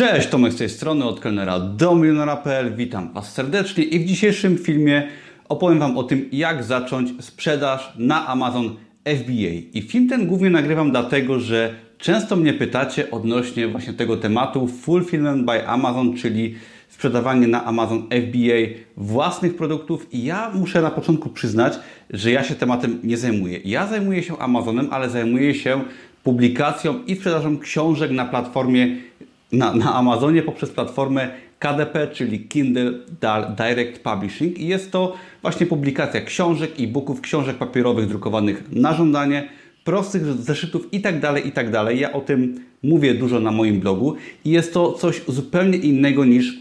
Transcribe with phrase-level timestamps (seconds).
[0.00, 2.76] Cześć, Tomek z tej strony, od kelnera do milionera.pl.
[2.76, 5.08] Witam Was serdecznie i w dzisiejszym filmie
[5.48, 9.52] opowiem Wam o tym, jak zacząć sprzedaż na Amazon FBA.
[9.72, 15.44] I film ten głównie nagrywam dlatego, że często mnie pytacie odnośnie właśnie tego tematu Fulfillment
[15.44, 16.54] by Amazon, czyli
[16.88, 21.74] sprzedawanie na Amazon FBA własnych produktów i ja muszę na początku przyznać,
[22.10, 23.60] że ja się tematem nie zajmuję.
[23.64, 25.80] Ja zajmuję się Amazonem, ale zajmuję się
[26.24, 28.96] publikacją i sprzedażą książek na platformie
[29.52, 32.92] na, na Amazonie poprzez platformę KDP, czyli Kindle
[33.56, 39.48] Direct Publishing i jest to właśnie publikacja książek, e-booków, książek papierowych drukowanych na żądanie,
[39.84, 41.72] prostych zeszytów itd., tak itd.
[41.72, 46.24] Tak ja o tym mówię dużo na moim blogu i jest to coś zupełnie innego
[46.24, 46.58] niż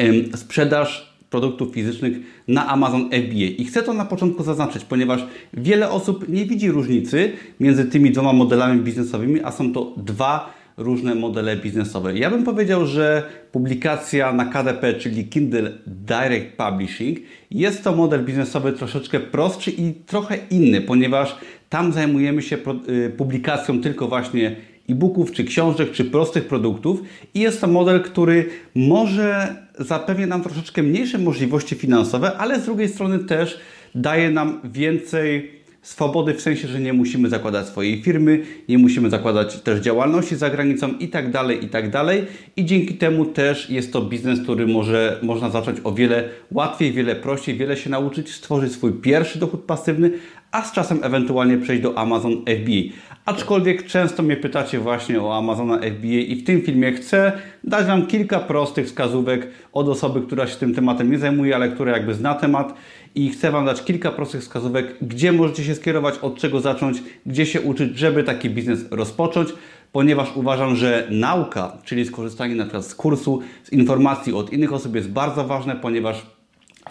[0.00, 2.16] ym, sprzedaż produktów fizycznych
[2.48, 3.48] na Amazon FBA.
[3.58, 8.32] I chcę to na początku zaznaczyć, ponieważ wiele osób nie widzi różnicy między tymi dwoma
[8.32, 12.18] modelami biznesowymi, a są to dwa różne modele biznesowe.
[12.18, 17.18] Ja bym powiedział, że publikacja na KDP, czyli Kindle Direct Publishing,
[17.50, 21.36] jest to model biznesowy troszeczkę prostszy i trochę inny, ponieważ
[21.68, 22.58] tam zajmujemy się
[22.88, 24.56] y, publikacją tylko właśnie
[24.88, 27.02] e-booków, czy książek, czy prostych produktów
[27.34, 32.88] i jest to model, który może zapewnia nam troszeczkę mniejsze możliwości finansowe, ale z drugiej
[32.88, 33.58] strony też
[33.94, 39.60] daje nam więcej swobody w sensie, że nie musimy zakładać swojej firmy, nie musimy zakładać
[39.60, 42.26] też działalności za granicą i tak dalej, i tak dalej.
[42.56, 47.16] I dzięki temu też jest to biznes, który może, można zacząć o wiele łatwiej, wiele
[47.16, 50.10] prościej, wiele się nauczyć, stworzyć swój pierwszy dochód pasywny,
[50.54, 52.96] a z czasem ewentualnie przejść do Amazon FBA.
[53.24, 57.32] Aczkolwiek często mnie pytacie właśnie o Amazona FBA i w tym filmie chcę
[57.64, 61.92] dać Wam kilka prostych wskazówek od osoby, która się tym tematem nie zajmuje, ale która
[61.92, 62.74] jakby zna temat
[63.14, 67.46] i chcę Wam dać kilka prostych wskazówek, gdzie możecie się skierować, od czego zacząć, gdzie
[67.46, 69.48] się uczyć, żeby taki biznes rozpocząć,
[69.92, 74.94] ponieważ uważam, że nauka, czyli skorzystanie na przykład z kursu, z informacji od innych osób
[74.94, 76.26] jest bardzo ważne, ponieważ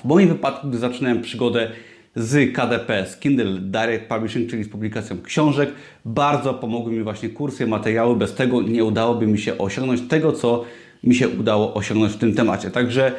[0.02, 1.72] w moim wypadku, gdy zaczynałem przygodę
[2.16, 5.72] z KDP, z Kindle Direct Publishing, czyli z publikacją książek,
[6.06, 8.16] bardzo pomogły mi właśnie kursy, materiały.
[8.16, 10.66] Bez tego nie udałoby mi się osiągnąć tego, co
[11.04, 12.72] mi się udało osiągnąć w tym temacie.
[12.72, 13.12] Także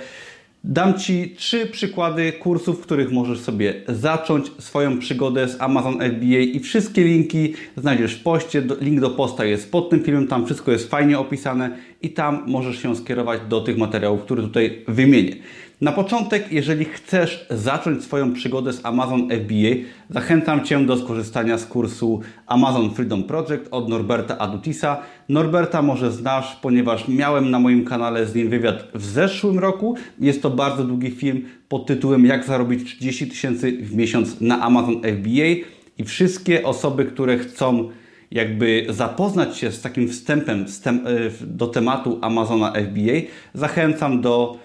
[0.66, 6.38] Dam Ci trzy przykłady kursów, w których możesz sobie zacząć swoją przygodę z Amazon FBA
[6.38, 8.62] i wszystkie linki znajdziesz w poście.
[8.80, 12.82] Link do posta jest pod tym filmem, tam wszystko jest fajnie opisane i tam możesz
[12.82, 15.36] się skierować do tych materiałów, które tutaj wymienię.
[15.80, 21.66] Na początek, jeżeli chcesz zacząć swoją przygodę z Amazon FBA, zachęcam Cię do skorzystania z
[21.66, 24.96] kursu Amazon Freedom Project od Norberta Adutisa.
[25.28, 29.96] Norberta może znasz, ponieważ miałem na moim kanale z nim wywiad w zeszłym roku.
[30.20, 35.00] Jest to bardzo długi film pod tytułem Jak zarobić 30 tysięcy w miesiąc na Amazon
[35.02, 35.66] FBA
[35.98, 37.90] i wszystkie osoby, które chcą
[38.30, 40.64] jakby zapoznać się z takim wstępem
[41.40, 43.12] do tematu Amazona FBA,
[43.54, 44.64] zachęcam do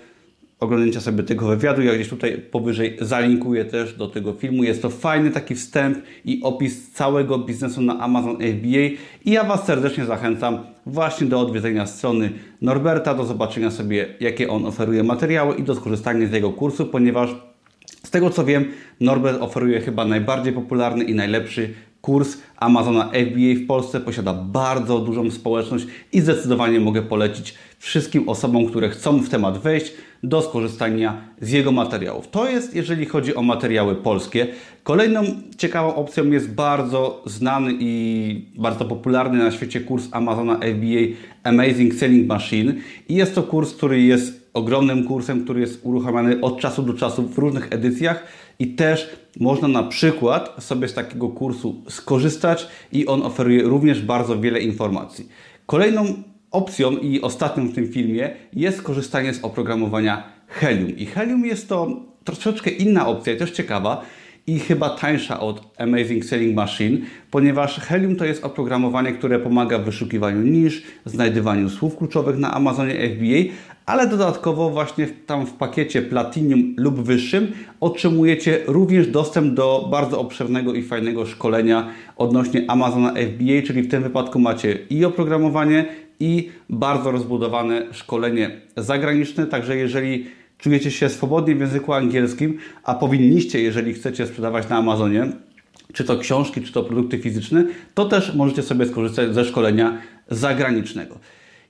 [0.60, 1.82] oglądnięcia sobie tego wywiadu.
[1.82, 4.64] Ja gdzieś tutaj powyżej zalinkuję też do tego filmu.
[4.64, 9.66] Jest to fajny taki wstęp i opis całego biznesu na Amazon FBA i ja Was
[9.66, 12.32] serdecznie zachęcam właśnie do odwiedzenia strony
[12.62, 17.36] Norberta, do zobaczenia sobie jakie on oferuje materiały i do skorzystania z jego kursu, ponieważ
[18.04, 18.66] z tego co wiem,
[19.00, 24.00] Norbert oferuje chyba najbardziej popularny i najlepszy kurs Amazona FBA w Polsce.
[24.00, 29.92] Posiada bardzo dużą społeczność i zdecydowanie mogę polecić wszystkim osobom, które chcą w temat wejść,
[30.24, 32.28] do skorzystania z jego materiałów.
[32.28, 34.48] To jest, jeżeli chodzi o materiały polskie.
[34.84, 35.24] Kolejną
[35.58, 42.28] ciekawą opcją jest bardzo znany i bardzo popularny na świecie kurs Amazona FBA Amazing Selling
[42.28, 42.74] Machine.
[43.10, 47.24] I jest to kurs, który jest ogromnym kursem, który jest uruchamiany od czasu do czasu
[47.24, 48.24] w różnych edycjach
[48.60, 49.10] i też
[49.40, 55.28] można na przykład sobie z takiego kursu skorzystać i on oferuje również bardzo wiele informacji.
[55.66, 60.98] Kolejną opcją i ostatnią w tym filmie jest korzystanie z oprogramowania Helium.
[60.98, 64.06] I Helium jest to troszeczkę inna opcja i też ciekawa
[64.50, 66.98] i chyba tańsza od Amazing Selling Machine,
[67.32, 72.94] ponieważ Helium to jest oprogramowanie, które pomaga w wyszukiwaniu nisz, znajdywaniu słów kluczowych na Amazonie
[72.94, 73.54] FBA,
[73.86, 80.74] ale dodatkowo właśnie tam w pakiecie Platinum lub wyższym otrzymujecie również dostęp do bardzo obszernego
[80.74, 85.86] i fajnego szkolenia odnośnie Amazona FBA, czyli w tym wypadku macie i oprogramowanie,
[86.20, 89.46] i bardzo rozbudowane szkolenie zagraniczne.
[89.46, 90.26] Także jeżeli
[90.60, 95.32] czujecie się swobodnie w języku angielskim, a powinniście, jeżeli chcecie sprzedawać na Amazonie,
[95.94, 99.98] czy to książki, czy to produkty fizyczne, to też możecie sobie skorzystać ze szkolenia
[100.28, 101.20] zagranicznego.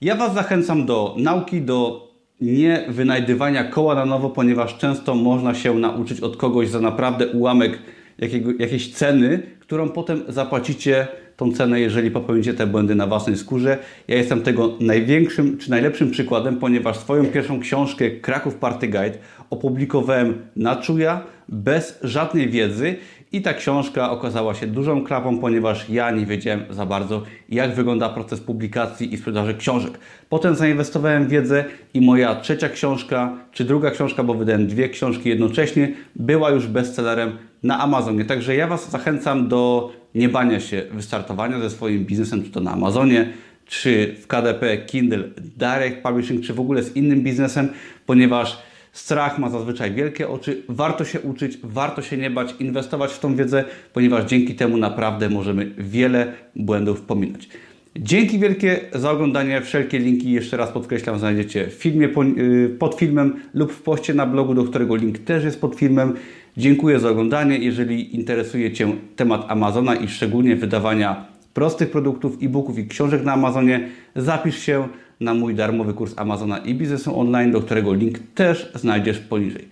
[0.01, 2.09] Ja Was zachęcam do nauki, do
[2.41, 7.80] nie wynajdywania koła na nowo, ponieważ często można się nauczyć od kogoś za naprawdę ułamek
[8.18, 11.07] jakiego, jakiejś ceny, którą potem zapłacicie
[11.39, 13.77] tą cenę, jeżeli popełnicie te błędy na własnej skórze.
[14.07, 19.18] Ja jestem tego największym czy najlepszym przykładem, ponieważ swoją pierwszą książkę Kraków Party Guide
[19.50, 22.95] opublikowałem na czuja, bez żadnej wiedzy
[23.31, 28.09] i ta książka okazała się dużą klapą, ponieważ ja nie wiedziałem za bardzo, jak wygląda
[28.09, 29.99] proces publikacji i sprzedaży książek.
[30.29, 35.29] Potem zainwestowałem w wiedzę i moja trzecia książka, czy druga książka, bo wydałem dwie książki
[35.29, 38.25] jednocześnie, była już bestsellerem na Amazonie.
[38.25, 42.71] Także ja Was zachęcam do nie bania się wystartowania ze swoim biznesem, czy to na
[42.71, 43.33] Amazonie,
[43.65, 45.23] czy w KDP, Kindle,
[45.57, 47.69] Direct Publishing, czy w ogóle z innym biznesem,
[48.05, 48.57] ponieważ
[48.91, 53.36] strach ma zazwyczaj wielkie oczy, warto się uczyć, warto się nie bać, inwestować w tą
[53.36, 57.50] wiedzę, ponieważ dzięki temu naprawdę możemy wiele błędów pominąć.
[57.97, 59.62] Dzięki wielkie za oglądanie.
[59.62, 64.25] Wszelkie linki, jeszcze raz podkreślam, znajdziecie w filmie y, pod filmem lub w poście na
[64.25, 66.13] blogu, do którego link też jest pod filmem.
[66.57, 67.57] Dziękuję za oglądanie.
[67.57, 73.89] Jeżeli interesuje Cię temat Amazona i szczególnie wydawania prostych produktów, e-booków i książek na Amazonie,
[74.15, 74.88] zapisz się
[75.19, 79.68] na mój darmowy kurs Amazona i biznesu online, do którego link też znajdziesz poniżej.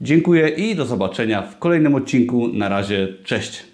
[0.00, 2.48] Dziękuję i do zobaczenia w kolejnym odcinku.
[2.48, 3.71] Na razie, cześć.